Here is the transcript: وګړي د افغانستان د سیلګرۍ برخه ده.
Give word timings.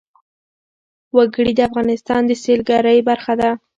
وګړي 1.15 1.53
د 1.55 1.59
افغانستان 1.69 2.21
د 2.27 2.31
سیلګرۍ 2.43 2.99
برخه 3.09 3.33
ده. 3.41 3.49